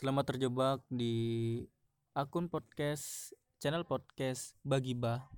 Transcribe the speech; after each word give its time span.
Selamat 0.00 0.32
terjebak 0.32 0.80
di 0.88 1.60
akun 2.16 2.48
podcast 2.48 3.36
channel 3.60 3.84
podcast 3.84 4.56
Bagibah 4.64 5.28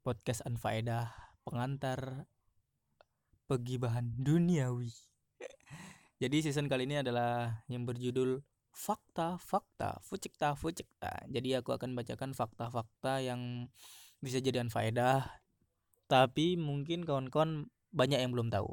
podcast 0.00 0.40
anfaedah 0.48 1.12
pengantar 1.44 2.24
pegibahan 3.44 4.16
duniawi. 4.16 4.88
Jadi 6.24 6.40
season 6.40 6.72
kali 6.72 6.88
ini 6.88 7.04
adalah 7.04 7.60
yang 7.68 7.84
berjudul 7.84 8.40
fakta-fakta 8.72 10.00
fucikta 10.08 10.56
fucikta. 10.56 11.28
Jadi 11.28 11.60
aku 11.60 11.76
akan 11.76 11.92
bacakan 11.92 12.32
fakta-fakta 12.32 13.20
yang 13.20 13.68
bisa 14.24 14.40
jadi 14.40 14.64
anfaedah 14.64 15.28
tapi 16.08 16.56
mungkin 16.56 17.04
kawan-kawan 17.04 17.68
banyak 17.92 18.24
yang 18.24 18.32
belum 18.32 18.48
tahu. 18.48 18.72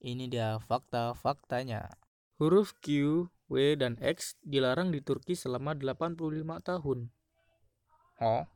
Ini 0.00 0.32
dia 0.32 0.56
fakta-faktanya. 0.56 2.00
Huruf 2.42 2.74
Q, 2.82 3.28
W, 3.52 3.76
dan 3.76 4.00
X 4.00 4.40
dilarang 4.40 4.88
di 4.88 5.04
Turki 5.04 5.36
selama 5.36 5.76
85 5.76 6.16
tahun. 6.64 6.98
Oh. 8.24 8.48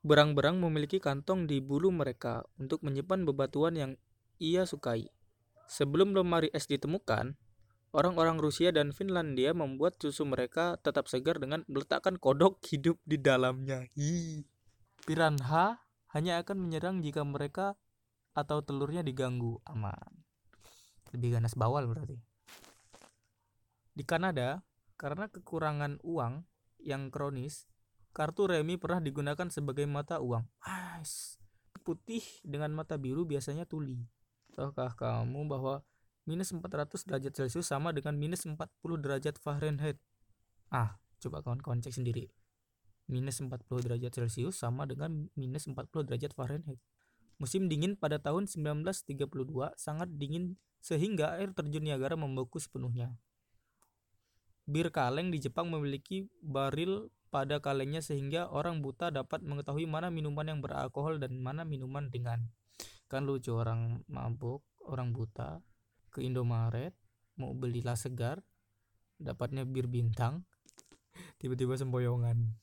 Berang-berang 0.00 0.56
memiliki 0.56 0.96
kantong 0.96 1.44
di 1.44 1.60
bulu 1.60 1.92
mereka 1.92 2.46
untuk 2.56 2.80
menyimpan 2.80 3.28
bebatuan 3.28 3.76
yang 3.76 3.92
ia 4.40 4.64
sukai. 4.64 5.12
Sebelum 5.68 6.16
lemari 6.16 6.48
es 6.56 6.64
ditemukan, 6.64 7.36
orang-orang 7.92 8.40
Rusia 8.40 8.72
dan 8.72 8.96
Finlandia 8.96 9.52
membuat 9.52 10.00
susu 10.00 10.24
mereka 10.24 10.80
tetap 10.80 11.12
segar 11.12 11.36
dengan 11.36 11.66
meletakkan 11.68 12.16
kodok 12.16 12.64
hidup 12.72 12.96
di 13.04 13.20
dalamnya. 13.20 13.84
Hi. 13.92 14.48
Piranha 15.04 15.84
hanya 16.16 16.40
akan 16.40 16.56
menyerang 16.56 17.04
jika 17.04 17.20
mereka 17.26 17.76
atau 18.32 18.62
telurnya 18.64 19.04
diganggu. 19.04 19.60
Aman. 19.68 20.24
Lebih 21.12 21.36
ganas 21.40 21.56
bawal 21.56 21.88
berarti. 21.88 22.27
Di 23.98 24.06
Kanada, 24.06 24.62
karena 24.94 25.26
kekurangan 25.26 25.98
uang 26.06 26.46
yang 26.78 27.10
kronis, 27.10 27.66
kartu 28.14 28.46
remi 28.46 28.78
pernah 28.78 29.02
digunakan 29.02 29.50
sebagai 29.50 29.90
mata 29.90 30.22
uang. 30.22 30.46
Nice. 30.62 31.42
Putih 31.82 32.22
dengan 32.46 32.70
mata 32.78 32.94
biru 32.94 33.26
biasanya 33.26 33.66
tuli. 33.66 34.06
Tahukah 34.54 34.94
kamu 34.94 35.50
bahwa 35.50 35.82
minus 36.30 36.54
400 36.54 36.94
derajat 37.10 37.32
Celcius 37.42 37.74
sama 37.74 37.90
dengan 37.90 38.14
minus 38.14 38.46
40 38.46 38.58
derajat 39.02 39.34
Fahrenheit? 39.42 39.98
Ah, 40.70 41.02
coba 41.18 41.42
kawan-kawan 41.42 41.82
cek 41.82 41.98
sendiri. 41.98 42.30
Minus 43.10 43.42
40 43.42 43.82
derajat 43.82 44.14
Celcius 44.14 44.62
sama 44.62 44.86
dengan 44.86 45.26
minus 45.34 45.66
40 45.66 46.06
derajat 46.06 46.38
Fahrenheit. 46.38 46.78
Musim 47.42 47.66
dingin 47.66 47.98
pada 47.98 48.22
tahun 48.22 48.46
1932 48.46 49.18
sangat 49.74 50.06
dingin 50.14 50.54
sehingga 50.78 51.34
air 51.34 51.50
terjun 51.50 51.82
Niagara 51.82 52.14
membeku 52.14 52.62
sepenuhnya. 52.62 53.18
Bir 54.68 54.92
kaleng 54.92 55.32
di 55.32 55.40
Jepang 55.40 55.72
memiliki 55.72 56.28
baril 56.44 57.08
pada 57.32 57.56
kalengnya 57.56 58.04
sehingga 58.04 58.52
orang 58.52 58.84
buta 58.84 59.08
dapat 59.08 59.40
mengetahui 59.40 59.88
mana 59.88 60.12
minuman 60.12 60.44
yang 60.44 60.60
beralkohol 60.60 61.16
dan 61.16 61.40
mana 61.40 61.64
minuman 61.64 62.12
ringan. 62.12 62.52
Kan 63.08 63.24
lucu 63.24 63.56
orang 63.56 64.04
mabuk, 64.12 64.60
orang 64.84 65.16
buta 65.16 65.64
ke 66.12 66.20
Indomaret 66.20 66.92
mau 67.40 67.56
beli 67.56 67.80
lah 67.80 67.96
segar, 67.96 68.44
dapatnya 69.16 69.64
bir 69.64 69.88
bintang, 69.88 70.44
tiba-tiba 71.40 71.80
semboyongan. 71.80 72.58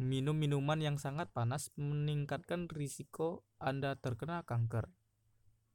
Minum 0.00 0.34
minuman 0.34 0.80
yang 0.80 0.96
sangat 0.96 1.28
panas 1.36 1.70
meningkatkan 1.76 2.72
risiko 2.72 3.44
Anda 3.60 4.00
terkena 4.00 4.48
kanker. 4.48 4.88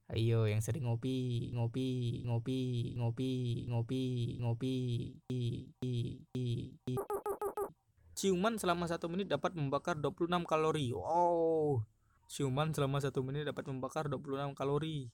Ayo 0.10 0.50
yang 0.50 0.58
sering 0.58 0.90
ngopi, 0.90 1.54
ngopi, 1.54 2.26
ngopi, 2.26 2.62
ngopi, 2.98 3.32
ngopi, 3.70 4.04
ngopi. 4.42 4.76
Ciuman 8.18 8.58
selama 8.58 8.90
satu 8.90 9.06
menit 9.06 9.30
dapat 9.30 9.54
membakar 9.54 10.02
26 10.02 10.50
kalori. 10.50 10.98
Wow. 10.98 11.86
Ciuman 12.26 12.74
selama 12.74 12.98
satu 13.06 13.22
menit 13.22 13.46
dapat 13.46 13.70
membakar 13.70 14.10
26 14.10 14.58
kalori. 14.58 15.14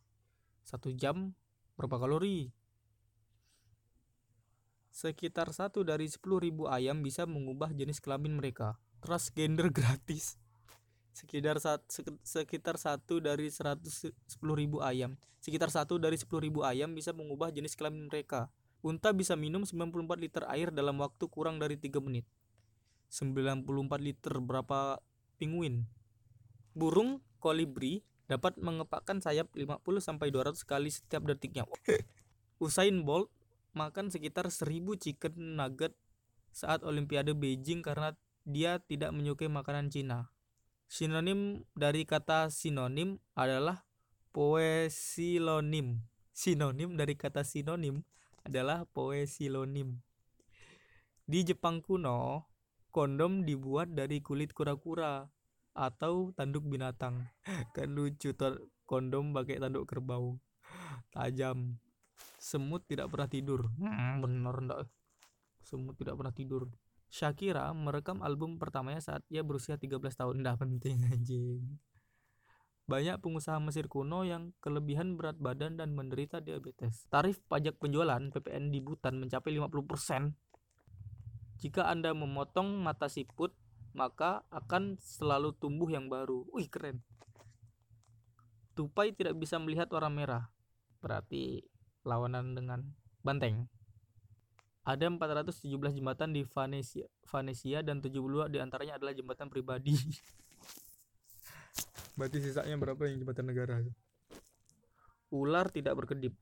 Satu 0.64 0.96
jam 0.96 1.36
berapa 1.76 2.00
kalori? 2.00 2.56
Sekitar 4.96 5.52
satu 5.52 5.84
dari 5.84 6.08
10.000 6.08 6.56
ayam 6.72 7.04
bisa 7.04 7.28
mengubah 7.28 7.76
jenis 7.76 8.00
kelamin 8.00 8.40
mereka. 8.40 8.80
Transgender 9.04 9.68
gratis 9.76 10.40
sekitar 11.16 11.64
saat 11.64 11.80
sekitar 12.28 12.76
satu 12.76 13.24
dari 13.24 13.48
seratus 13.48 14.12
sepuluh 14.28 14.60
ribu 14.60 14.84
ayam. 14.84 15.16
Sekitar 15.40 15.72
satu 15.72 15.96
dari 15.96 16.20
sepuluh 16.20 16.44
ribu 16.44 16.68
ayam 16.68 16.92
bisa 16.92 17.16
mengubah 17.16 17.56
jenis 17.56 17.80
kelamin 17.80 18.12
mereka. 18.12 18.52
Unta 18.84 19.16
bisa 19.16 19.34
minum 19.34 19.66
94 19.66 20.22
liter 20.22 20.44
air 20.52 20.70
dalam 20.70 21.02
waktu 21.02 21.26
kurang 21.26 21.58
dari 21.58 21.74
3 21.74 21.98
menit. 22.06 22.28
94 23.10 23.66
liter 23.98 24.38
berapa 24.38 25.02
penguin? 25.42 25.90
Burung 26.78 27.24
kolibri 27.42 28.06
dapat 28.30 28.62
mengepakkan 28.62 29.26
sayap 29.26 29.50
50 29.58 29.82
sampai 30.04 30.30
200 30.30 30.62
kali 30.68 30.94
setiap 30.94 31.26
detiknya. 31.26 31.66
Usain 32.62 33.02
Bolt 33.02 33.34
makan 33.74 34.14
sekitar 34.14 34.54
1000 34.54 35.02
chicken 35.02 35.58
nugget 35.58 35.98
saat 36.54 36.86
Olimpiade 36.86 37.34
Beijing 37.34 37.82
karena 37.82 38.14
dia 38.46 38.78
tidak 38.86 39.12
menyukai 39.18 39.50
makanan 39.50 39.90
Cina 39.90 40.35
Sinonim 40.86 41.66
dari 41.74 42.06
kata 42.06 42.54
sinonim 42.54 43.18
adalah 43.34 43.84
poesilonim. 44.30 46.04
Sinonim 46.30 46.94
dari 46.94 47.18
kata 47.18 47.42
sinonim 47.42 48.06
adalah 48.46 48.86
poesilonim. 48.94 49.98
Di 51.26 51.42
Jepang 51.42 51.82
kuno, 51.82 52.46
kondom 52.94 53.42
dibuat 53.44 53.98
dari 53.98 54.22
kulit 54.22 54.54
kura-kura 54.54 55.26
atau 55.74 56.30
tanduk 56.38 56.64
binatang. 56.70 57.28
Kan 57.76 57.98
lucu 57.98 58.32
kondom 58.86 59.34
pakai 59.34 59.58
tanduk 59.58 59.90
kerbau. 59.90 60.38
Tajam. 61.10 61.82
Semut 62.38 62.86
tidak 62.86 63.10
pernah 63.10 63.26
tidur. 63.26 63.68
Hmm, 63.82 64.22
bener 64.22 64.56
ndak? 64.62 64.80
Semut 65.66 65.98
tidak 65.98 66.14
pernah 66.14 66.32
tidur. 66.32 66.70
Shakira 67.16 67.72
merekam 67.72 68.20
album 68.20 68.60
pertamanya 68.60 69.00
saat 69.00 69.24
ia 69.32 69.40
berusia 69.40 69.80
13 69.80 70.04
tahun. 70.04 70.44
Nggak 70.44 70.60
penting 70.60 71.00
anjing. 71.08 71.64
Banyak 72.92 73.24
pengusaha 73.24 73.56
Mesir 73.64 73.88
kuno 73.88 74.28
yang 74.28 74.52
kelebihan 74.60 75.16
berat 75.16 75.40
badan 75.40 75.80
dan 75.80 75.96
menderita 75.96 76.44
diabetes. 76.44 77.08
Tarif 77.08 77.40
pajak 77.48 77.80
penjualan 77.80 78.20
PPN 78.20 78.68
di 78.68 78.84
Butan 78.84 79.24
mencapai 79.24 79.56
50%. 79.56 80.36
Jika 81.64 81.88
Anda 81.88 82.12
memotong 82.12 82.84
mata 82.84 83.08
siput, 83.08 83.56
maka 83.96 84.44
akan 84.52 85.00
selalu 85.00 85.56
tumbuh 85.56 85.88
yang 85.88 86.12
baru. 86.12 86.44
Wih, 86.52 86.68
keren. 86.68 87.00
Tupai 88.76 89.16
tidak 89.16 89.40
bisa 89.40 89.56
melihat 89.56 89.88
warna 89.88 90.12
merah. 90.12 90.44
Berarti 91.00 91.64
lawanan 92.04 92.60
dengan 92.60 92.92
banteng. 93.24 93.72
Ada 94.86 95.10
417 95.10 95.98
jembatan 95.98 96.30
di 96.30 96.46
Venesia, 96.46 97.10
Venesia 97.26 97.82
dan 97.82 98.06
72 98.06 98.54
di 98.54 98.62
antaranya 98.62 99.02
adalah 99.02 99.18
jembatan 99.18 99.50
pribadi. 99.50 99.98
Berarti 102.22 102.38
sisanya 102.38 102.78
berapa 102.78 103.02
yang 103.10 103.26
jembatan 103.26 103.50
negara? 103.50 103.82
Ular 105.34 105.74
tidak 105.74 105.98
berkedip. 105.98 106.38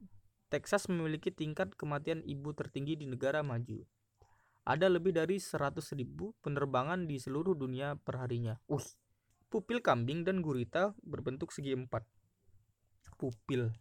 Texas 0.51 0.91
memiliki 0.91 1.31
tingkat 1.31 1.71
kematian 1.73 2.19
ibu 2.27 2.51
tertinggi 2.51 2.99
di 2.99 3.07
negara 3.07 3.39
maju. 3.41 3.79
Ada 4.67 4.91
lebih 4.91 5.15
dari 5.15 5.39
100 5.39 5.79
ribu 5.95 6.35
penerbangan 6.43 7.07
di 7.07 7.23
seluruh 7.23 7.55
dunia 7.55 7.95
perharinya. 7.95 8.59
Uh, 8.67 8.83
pupil 9.47 9.79
kambing 9.79 10.27
dan 10.27 10.43
gurita 10.43 10.91
berbentuk 10.99 11.55
segi 11.55 11.73
empat. 11.73 12.03
Pupil. 13.15 13.71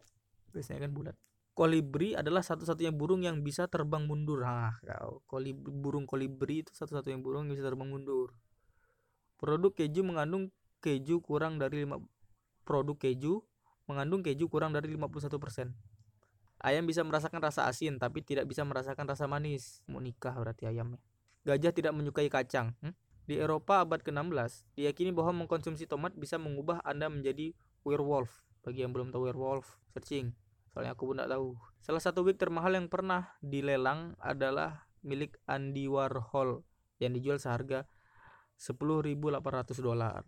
Biasanya 0.54 0.86
kan 0.86 0.94
bulat. 0.94 1.16
Kolibri 1.52 2.16
adalah 2.16 2.40
satu-satunya 2.40 2.96
burung 2.96 3.28
yang 3.28 3.44
bisa 3.44 3.68
terbang 3.68 4.08
mundur. 4.08 4.40
Ah. 4.48 4.72
Kolibri, 5.28 5.68
burung 5.68 6.08
kolibri 6.08 6.64
itu 6.64 6.72
satu-satunya 6.72 7.20
burung 7.20 7.44
yang 7.44 7.60
bisa 7.60 7.68
terbang 7.68 7.92
mundur. 7.92 8.32
Produk 9.36 9.68
keju 9.76 10.00
mengandung 10.00 10.48
keju 10.80 11.20
kurang 11.20 11.60
dari 11.60 11.84
5 11.84 12.00
produk 12.64 12.96
keju 12.96 13.44
mengandung 13.84 14.24
keju 14.24 14.48
kurang 14.48 14.72
dari 14.72 14.88
51%. 14.96 15.28
Ayam 16.62 16.88
bisa 16.88 17.04
merasakan 17.04 17.42
rasa 17.44 17.68
asin 17.68 18.00
tapi 18.00 18.24
tidak 18.24 18.48
bisa 18.48 18.64
merasakan 18.64 19.04
rasa 19.04 19.28
manis. 19.28 19.84
Mau 19.84 20.00
nikah 20.00 20.32
berarti 20.32 20.64
ayamnya. 20.64 21.04
Gajah 21.44 21.74
tidak 21.76 21.92
menyukai 21.92 22.32
kacang. 22.32 22.72
Hmm? 22.80 22.96
Di 23.28 23.38
Eropa 23.38 23.84
abad 23.84 24.00
ke-16, 24.02 24.66
diyakini 24.74 25.10
bahwa 25.14 25.44
mengkonsumsi 25.44 25.86
tomat 25.86 26.16
bisa 26.16 26.40
mengubah 26.40 26.80
Anda 26.82 27.12
menjadi 27.12 27.54
werewolf. 27.84 28.42
Bagi 28.62 28.82
yang 28.86 28.94
belum 28.94 29.10
tahu 29.10 29.30
werewolf, 29.30 29.78
searching 29.94 30.34
soalnya 30.72 30.96
aku 30.96 31.12
pun 31.12 31.20
tidak 31.20 31.36
tahu 31.36 31.54
salah 31.84 32.02
satu 32.02 32.24
wig 32.24 32.40
termahal 32.40 32.72
yang 32.72 32.88
pernah 32.88 33.36
dilelang 33.44 34.16
adalah 34.18 34.88
milik 35.04 35.36
Andy 35.44 35.86
Warhol 35.86 36.64
yang 36.98 37.12
dijual 37.12 37.36
seharga 37.36 37.84
10.800 38.56 39.12
dolar 39.78 40.24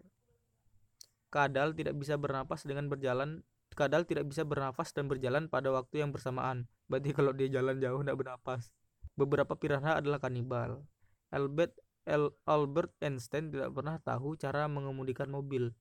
kadal 1.32 1.72
tidak 1.74 1.96
bisa 1.96 2.14
bernapas 2.20 2.62
dengan 2.68 2.86
berjalan 2.86 3.42
kadal 3.74 4.06
tidak 4.06 4.30
bisa 4.30 4.46
bernafas 4.46 4.94
dan 4.94 5.10
berjalan 5.10 5.50
pada 5.50 5.74
waktu 5.74 6.06
yang 6.06 6.14
bersamaan 6.14 6.70
berarti 6.86 7.10
kalau 7.10 7.34
dia 7.34 7.50
jalan 7.50 7.82
jauh 7.82 8.04
tidak 8.06 8.18
bernapas 8.22 8.70
beberapa 9.14 9.54
piranha 9.54 9.98
adalah 9.98 10.18
kanibal. 10.18 10.82
Albert 11.30 11.74
El 12.04 12.34
Albert 12.44 12.92
Einstein 13.00 13.48
tidak 13.48 13.72
pernah 13.72 13.96
tahu 14.02 14.36
cara 14.36 14.68
mengemudikan 14.68 15.30
mobil. 15.30 15.72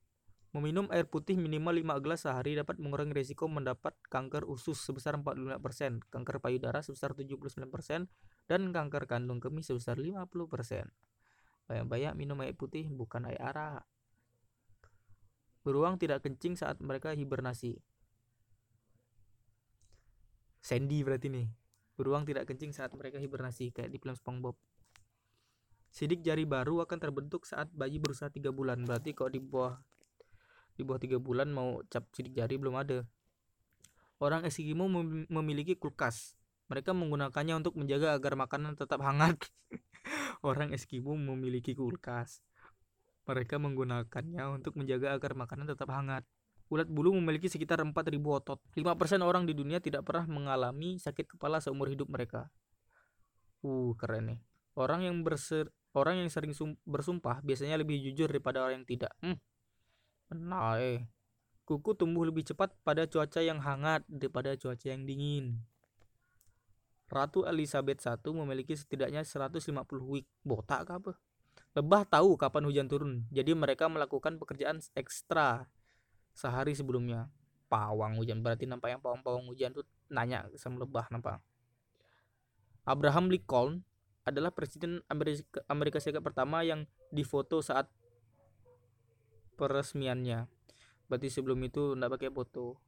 Meminum 0.53 0.85
air 0.93 1.09
putih 1.09 1.33
minimal 1.33 1.97
5 1.97 2.05
gelas 2.05 2.29
sehari 2.29 2.53
dapat 2.53 2.77
mengurangi 2.77 3.17
risiko 3.17 3.49
mendapat 3.49 3.97
kanker 4.05 4.45
usus 4.45 4.77
sebesar 4.77 5.17
45%, 5.17 5.57
kanker 6.13 6.37
payudara 6.37 6.85
sebesar 6.85 7.17
79%, 7.17 7.57
dan 8.45 8.61
kanker 8.69 9.09
kandung 9.09 9.41
kemih 9.41 9.65
sebesar 9.65 9.97
50%. 9.97 10.93
Banyak-banyak 11.65 12.13
minum 12.13 12.37
air 12.45 12.53
putih 12.53 12.85
bukan 12.85 13.25
air 13.25 13.41
arak. 13.41 13.81
Beruang 15.65 15.97
tidak 15.97 16.21
kencing 16.21 16.53
saat 16.53 16.77
mereka 16.85 17.17
hibernasi. 17.17 17.81
Sandy 20.61 21.01
berarti 21.01 21.33
nih. 21.33 21.47
Beruang 21.97 22.29
tidak 22.29 22.45
kencing 22.45 22.77
saat 22.77 22.93
mereka 22.93 23.17
hibernasi 23.17 23.73
kayak 23.73 23.89
di 23.89 23.97
film 23.97 24.13
SpongeBob. 24.13 24.53
Sidik 25.93 26.21
jari 26.21 26.45
baru 26.45 26.85
akan 26.85 26.97
terbentuk 27.01 27.45
saat 27.49 27.73
bayi 27.73 27.97
berusaha 27.97 28.29
tiga 28.29 28.53
bulan. 28.53 28.81
Berarti 28.85 29.17
kalau 29.17 29.29
di 29.33 29.41
bawah 29.41 29.77
di 30.73 30.81
bawah 30.81 31.01
tiga 31.01 31.17
bulan 31.21 31.49
mau 31.53 31.81
cap 31.89 32.07
sidik 32.13 32.37
jari 32.37 32.57
belum 32.57 32.75
ada. 32.77 33.05
Orang 34.21 34.47
Eskimo 34.47 34.87
memiliki 35.27 35.75
kulkas. 35.75 36.37
Mereka 36.71 36.95
menggunakannya 36.95 37.59
untuk 37.59 37.75
menjaga 37.75 38.15
agar 38.15 38.39
makanan 38.39 38.79
tetap 38.79 39.03
hangat. 39.03 39.35
Orang 40.47 40.71
Eskimo 40.71 41.13
memiliki 41.13 41.75
kulkas. 41.75 42.39
Mereka 43.27 43.59
menggunakannya 43.59 44.43
untuk 44.51 44.79
menjaga 44.79 45.15
agar 45.15 45.35
makanan 45.35 45.67
tetap 45.71 45.91
hangat. 45.91 46.23
Ulat 46.71 46.87
bulu 46.87 47.13
memiliki 47.13 47.51
sekitar 47.51 47.83
4000 47.83 47.93
otot. 48.23 48.59
5% 48.73 49.21
orang 49.21 49.43
di 49.43 49.53
dunia 49.53 49.83
tidak 49.83 50.07
pernah 50.07 50.25
mengalami 50.25 50.97
sakit 50.97 51.35
kepala 51.35 51.59
seumur 51.59 51.91
hidup 51.91 52.07
mereka. 52.07 52.47
Uh, 53.61 53.93
keren 53.99 54.33
nih. 54.33 54.39
Orang 54.73 55.05
yang 55.05 55.21
berser 55.21 55.69
Orang 55.93 56.17
yang 56.17 56.29
sering 56.33 56.57
bersumpah 56.89 57.45
biasanya 57.45 57.77
lebih 57.77 58.01
jujur 58.01 58.25
daripada 58.25 58.65
orang 58.65 58.81
yang 58.81 58.89
tidak. 58.89 59.13
Hmm. 59.21 59.37
Eh. 60.81 61.05
Kuku 61.63 61.95
tumbuh 61.95 62.27
lebih 62.27 62.43
cepat 62.43 62.75
pada 62.83 63.07
cuaca 63.07 63.39
yang 63.39 63.63
hangat 63.63 64.03
daripada 64.11 64.51
cuaca 64.59 64.83
yang 64.83 65.07
dingin. 65.07 65.63
Ratu 67.07 67.45
Elizabeth 67.45 68.03
I 68.03 68.17
memiliki 68.33 68.73
setidaknya 68.73 69.23
150 69.23 69.63
wig. 70.03 70.25
Botak 70.43 70.89
apa? 70.89 71.15
Lebah 71.73 72.05
tahu 72.05 72.37
kapan 72.37 72.69
hujan 72.69 72.85
turun, 72.89 73.25
jadi 73.33 73.53
mereka 73.57 73.89
melakukan 73.89 74.37
pekerjaan 74.37 74.81
ekstra 74.93 75.69
sehari 76.33 76.73
sebelumnya. 76.77 77.29
Pawang 77.69 78.21
hujan 78.21 78.45
berarti 78.45 78.69
nampak 78.69 78.93
yang 78.93 79.01
pawang-pawang 79.01 79.49
hujan 79.49 79.73
tuh 79.73 79.85
nanya 80.09 80.45
sama 80.57 80.85
lebah 80.85 81.09
nampak. 81.09 81.41
Abraham 82.85 83.33
Lincoln 83.33 83.81
adalah 84.21 84.53
presiden 84.53 85.01
Amerika, 85.09 85.65
Amerika 85.65 85.97
Serikat 85.97 86.21
pertama 86.21 86.61
yang 86.61 86.85
difoto 87.09 87.63
saat 87.65 87.89
peresmiannya. 89.55 90.49
Berarti 91.07 91.27
sebelum 91.29 91.61
itu 91.61 91.93
tidak 91.93 92.17
pakai 92.17 92.29
foto. 92.33 92.79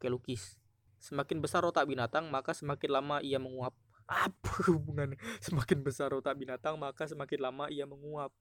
Kayak 0.00 0.12
lukis. 0.16 0.56
Semakin 1.00 1.44
besar 1.44 1.62
otak 1.68 1.84
binatang, 1.84 2.32
maka 2.32 2.56
semakin 2.56 2.90
lama 2.90 3.16
ia 3.20 3.36
menguap. 3.36 3.76
Apa 4.08 4.68
hubungannya? 4.72 5.20
Semakin 5.44 5.84
besar 5.84 6.12
otak 6.16 6.36
binatang, 6.36 6.80
maka 6.80 7.04
semakin 7.04 7.40
lama 7.40 7.68
ia 7.68 7.84
menguap. 7.84 8.32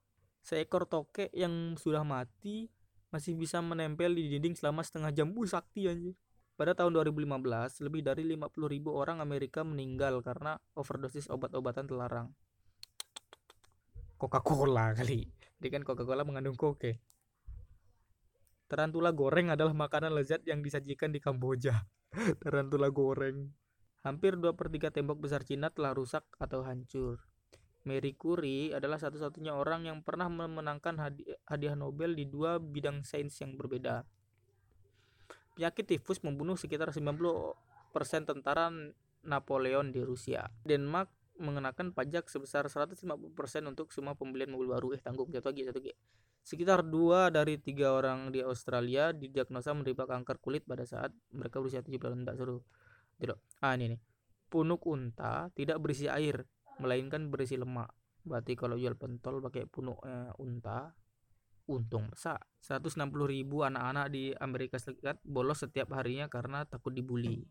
Seekor 0.44 0.88
tokek 0.88 1.32
yang 1.32 1.76
sudah 1.80 2.04
mati 2.04 2.68
masih 3.12 3.36
bisa 3.36 3.64
menempel 3.64 4.12
di 4.12 4.28
dinding 4.28 4.56
selama 4.60 4.84
setengah 4.84 5.12
jam. 5.12 5.32
Bu 5.32 5.48
sakti 5.48 5.88
anjir. 5.88 6.16
Pada 6.54 6.78
tahun 6.78 6.94
2015, 7.02 7.82
lebih 7.82 8.06
dari 8.06 8.24
50 8.30 8.70
ribu 8.70 8.94
orang 8.94 9.18
Amerika 9.20 9.66
meninggal 9.66 10.22
karena 10.22 10.62
overdosis 10.78 11.26
obat-obatan 11.28 11.90
terlarang. 11.90 12.28
Coca-Cola 14.22 14.94
kali. 14.94 15.43
Jadi 15.64 15.80
kan 15.80 15.88
Coca-Cola 15.88 16.28
mengandung 16.28 16.60
koke. 16.60 17.00
Tarantula 18.68 19.16
goreng 19.16 19.48
adalah 19.48 19.72
makanan 19.72 20.12
lezat 20.12 20.44
yang 20.44 20.60
disajikan 20.60 21.16
di 21.16 21.24
Kamboja. 21.24 21.88
Tarantula 22.44 22.92
goreng. 22.92 23.48
Hampir 24.04 24.36
2 24.36 24.60
per 24.60 24.68
3 24.68 24.92
tembok 24.92 25.24
besar 25.24 25.48
Cina 25.48 25.72
telah 25.72 25.96
rusak 25.96 26.28
atau 26.36 26.68
hancur. 26.68 27.24
Mary 27.88 28.12
Curie 28.12 28.76
adalah 28.76 29.00
satu-satunya 29.00 29.56
orang 29.56 29.88
yang 29.88 30.04
pernah 30.04 30.28
memenangkan 30.28 31.00
hadiah 31.48 31.80
Nobel 31.80 32.12
di 32.12 32.28
dua 32.28 32.60
bidang 32.60 33.08
sains 33.08 33.40
yang 33.40 33.56
berbeda. 33.56 34.04
Penyakit 35.56 35.96
tifus 35.96 36.20
membunuh 36.28 36.60
sekitar 36.60 36.92
90% 36.92 37.56
tentara 38.28 38.68
Napoleon 39.24 39.96
di 39.96 40.04
Rusia. 40.04 40.44
Denmark 40.68 41.23
mengenakan 41.44 41.92
pajak 41.92 42.32
sebesar 42.32 42.72
150% 42.72 43.04
untuk 43.68 43.92
semua 43.92 44.16
pembelian 44.16 44.56
mobil 44.56 44.72
baru. 44.72 44.96
Eh 44.96 45.02
tanggung 45.04 45.28
satu 45.30 45.52
lagi 45.52 45.68
satu 45.68 45.84
lagi. 45.84 45.94
Sekitar 46.44 46.88
dua 46.88 47.28
dari 47.32 47.60
tiga 47.60 47.92
orang 47.92 48.32
di 48.32 48.40
Australia 48.40 49.12
didiagnosa 49.12 49.76
menderita 49.76 50.08
kanker 50.08 50.40
kulit 50.40 50.64
pada 50.64 50.88
saat 50.88 51.12
mereka 51.36 51.60
berusia 51.60 51.84
7 51.84 51.92
tahun. 52.00 52.24
Tidak 52.24 52.36
seru. 52.40 52.64
Tidak. 53.20 53.60
Ah 53.60 53.76
ini 53.76 53.96
nih. 53.96 54.00
Punuk 54.48 54.88
unta 54.88 55.52
tidak 55.52 55.84
berisi 55.84 56.08
air, 56.08 56.48
melainkan 56.80 57.28
berisi 57.28 57.60
lemak. 57.60 57.92
Berarti 58.24 58.56
kalau 58.56 58.80
jual 58.80 58.96
pentol 58.96 59.44
pakai 59.44 59.68
punuk 59.68 60.00
eh, 60.08 60.32
unta 60.40 60.96
untung 61.68 62.12
besar 62.12 62.44
160 62.60 63.08
ribu 63.24 63.64
anak-anak 63.64 64.12
di 64.12 64.36
Amerika 64.36 64.76
Serikat 64.76 65.20
bolos 65.24 65.64
setiap 65.64 65.96
harinya 65.96 66.28
karena 66.28 66.68
takut 66.68 66.92
dibully 66.92 67.48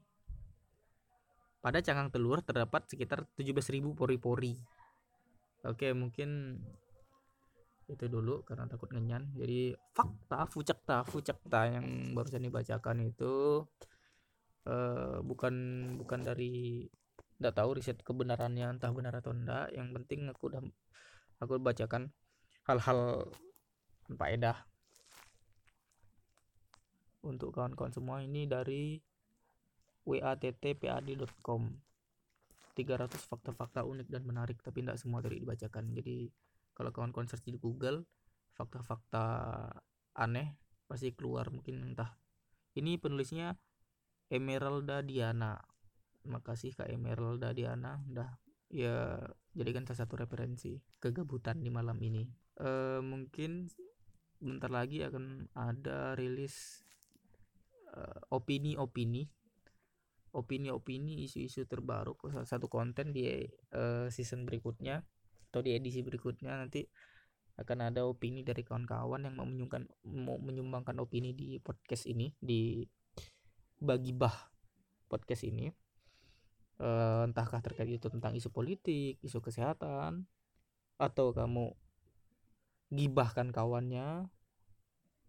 pada 1.62 1.78
cangkang 1.78 2.10
telur 2.10 2.42
terdapat 2.42 2.90
sekitar 2.90 3.22
17 3.38 3.54
ribu 3.70 3.94
pori-pori. 3.94 4.58
Oke 5.62 5.94
mungkin 5.94 6.58
itu 7.86 8.04
dulu 8.10 8.42
karena 8.42 8.66
takut 8.66 8.90
ngenyan. 8.90 9.30
Jadi 9.38 9.70
fakta 9.94 10.50
fucakta 10.50 11.06
fucakta 11.06 11.70
yang 11.70 12.12
barusan 12.18 12.42
dibacakan 12.42 13.06
itu 13.06 13.62
uh, 14.66 15.22
bukan 15.22 15.54
bukan 16.02 16.20
dari 16.26 16.82
tidak 17.38 17.54
tahu 17.58 17.70
riset 17.78 17.98
kebenarannya 18.02 18.78
entah 18.78 18.90
benar 18.90 19.18
atau 19.18 19.34
enggak 19.34 19.70
yang 19.74 19.90
penting 19.94 20.30
aku 20.30 20.50
udah 20.50 20.62
aku 21.42 21.58
bacakan 21.58 22.14
hal-hal 22.66 23.26
faedah 24.10 24.66
untuk 27.22 27.54
kawan-kawan 27.54 27.94
semua. 27.94 28.22
Ini 28.22 28.50
dari 28.50 28.98
wattpad.com 30.02 31.62
300 32.72 33.28
fakta-fakta 33.28 33.84
unik 33.84 34.08
dan 34.08 34.22
menarik 34.24 34.58
tapi 34.64 34.80
tidak 34.80 34.96
semua 34.96 35.20
dari 35.20 35.38
dibacakan. 35.38 35.92
Jadi 35.92 36.28
kalau 36.72 36.90
kawan-kawan 36.90 37.28
search 37.28 37.44
di 37.44 37.60
Google 37.60 38.08
fakta-fakta 38.56 39.24
aneh 40.16 40.56
pasti 40.88 41.12
keluar 41.12 41.52
mungkin 41.52 41.92
entah. 41.92 42.16
Ini 42.72 42.96
penulisnya 42.96 43.52
Emeralda 44.32 45.04
Diana. 45.04 45.60
Makasih 46.24 46.72
Kak 46.72 46.88
Emeralda 46.88 47.52
Diana. 47.52 48.00
Udah 48.08 48.32
ya 48.72 49.20
jadikan 49.52 49.84
salah 49.84 50.08
satu 50.08 50.16
referensi 50.16 50.80
kegabutan 50.96 51.60
di 51.60 51.68
malam 51.68 52.00
ini. 52.00 52.24
E, 52.56 53.00
mungkin 53.04 53.68
bentar 54.40 54.72
lagi 54.72 55.04
akan 55.04 55.52
ada 55.52 56.16
rilis 56.16 56.80
opini-opini 58.32 59.28
opini-opini 60.32 61.28
isu-isu 61.28 61.68
terbaru 61.68 62.16
salah 62.32 62.48
satu 62.48 62.66
konten 62.66 63.12
di 63.12 63.44
uh, 63.76 64.08
season 64.08 64.48
berikutnya 64.48 65.04
atau 65.52 65.60
di 65.60 65.76
edisi 65.76 66.00
berikutnya 66.00 66.56
nanti 66.56 66.88
akan 67.60 67.92
ada 67.92 68.08
opini 68.08 68.40
dari 68.40 68.64
kawan-kawan 68.64 69.28
yang 69.28 69.36
mau 69.36 69.44
menyumbangkan 69.44 69.84
mau 70.08 70.40
menyumbangkan 70.40 70.96
opini 71.04 71.36
di 71.36 71.60
podcast 71.60 72.08
ini 72.08 72.32
di 72.40 72.80
bagi 73.76 74.16
bah 74.16 74.48
podcast 75.12 75.44
ini. 75.44 75.68
Uh, 76.82 77.28
entahkah 77.28 77.62
terkait 77.62 77.86
itu 77.86 78.08
tentang 78.10 78.34
isu 78.34 78.50
politik 78.50 79.20
isu 79.22 79.38
kesehatan 79.38 80.26
atau 80.98 81.30
kamu 81.30 81.70
gibahkan 82.90 83.54
kawannya 83.54 84.26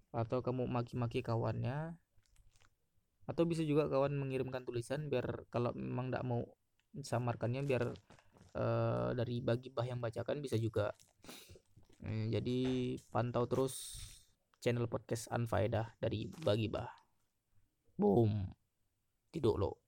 atau 0.10 0.40
kamu 0.42 0.66
maki-maki 0.66 1.22
kawannya 1.22 1.94
atau 3.24 3.44
bisa 3.48 3.64
juga 3.64 3.88
kawan 3.88 4.16
mengirimkan 4.20 4.68
tulisan 4.68 5.08
biar 5.08 5.48
kalau 5.48 5.72
memang 5.76 6.12
tidak 6.12 6.24
mau 6.28 6.42
samarkannya 6.94 7.64
biar 7.64 7.84
uh, 8.58 9.10
dari 9.16 9.40
bagi 9.40 9.72
bah 9.72 9.88
yang 9.88 10.04
bacakan 10.04 10.44
bisa 10.44 10.60
juga. 10.60 10.92
Hmm, 12.04 12.28
jadi 12.28 12.60
pantau 13.08 13.48
terus 13.48 14.00
channel 14.60 14.92
podcast 14.92 15.32
Anfaedah 15.32 15.96
dari 16.00 16.28
bagi 16.28 16.68
bah. 16.68 16.92
Boom. 17.96 18.52
Tidur 19.32 19.56
lo 19.58 19.84